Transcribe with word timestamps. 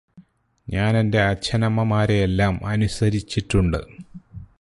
ഞാനെന്റെ 0.67 1.21
അച്ഛനമ്മമാരെയെല്ലാം 1.21 2.65
അനുസരിചിട്ടുണ്ട് 2.65 3.79